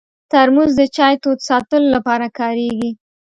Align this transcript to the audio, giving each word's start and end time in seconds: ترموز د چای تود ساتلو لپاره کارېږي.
ترموز 0.31 0.71
د 0.79 0.81
چای 0.95 1.13
تود 1.21 1.39
ساتلو 1.49 1.87
لپاره 1.95 2.27
کارېږي. 2.39 2.91